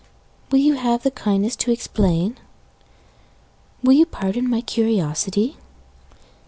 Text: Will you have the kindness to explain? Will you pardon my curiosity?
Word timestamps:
Will 0.51 0.57
you 0.57 0.73
have 0.77 1.03
the 1.03 1.11
kindness 1.11 1.55
to 1.57 1.69
explain? 1.69 2.39
Will 3.83 3.93
you 3.93 4.07
pardon 4.07 4.49
my 4.49 4.61
curiosity? 4.61 5.57